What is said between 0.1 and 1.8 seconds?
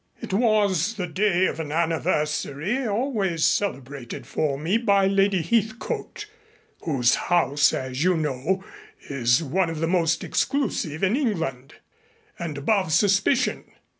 "It was the day of an